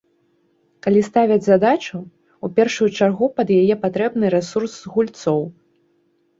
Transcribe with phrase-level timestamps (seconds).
[0.87, 1.97] Калі ставяць задачу,
[2.47, 5.41] у першую чаргу пад яе патрэбны рэсурс з гульцоў.